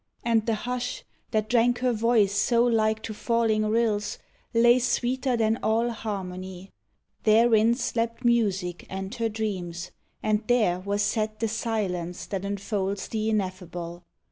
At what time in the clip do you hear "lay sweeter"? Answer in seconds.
4.51-5.37